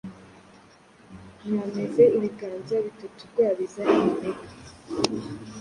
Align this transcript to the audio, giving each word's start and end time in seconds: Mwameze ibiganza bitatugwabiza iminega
Mwameze 1.45 2.03
ibiganza 2.17 2.75
bitatugwabiza 2.85 3.81
iminega 3.93 4.45